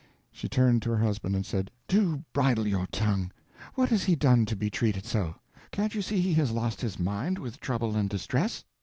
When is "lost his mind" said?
6.49-7.37